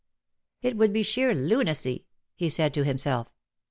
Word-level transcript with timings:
"It 0.63 0.77
would 0.77 0.93
be 0.93 1.03
sheer 1.03 1.35
lunacy,^"* 1.35 2.05
he 2.33 2.49
said 2.49 2.73
to 2.73 2.83
himself. 2.83 3.31